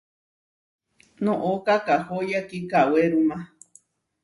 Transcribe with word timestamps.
Noʼó 1.23 1.51
kakahóya 1.65 2.39
kikawéruma. 2.49 3.37